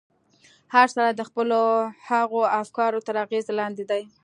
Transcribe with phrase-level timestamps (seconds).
[0.73, 1.61] هر سړی د خپلو
[2.09, 4.03] هغو افکارو تر اغېز لاندې دی.